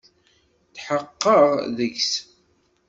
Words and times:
Tḥeqqeɣ 0.75 1.43
deg-s. 1.77 2.13